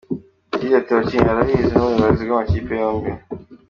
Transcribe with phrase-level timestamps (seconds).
[0.59, 3.11] Yagize ati "Abakinnyi barabizi n’ubuyobozi bw’amakipe yombi.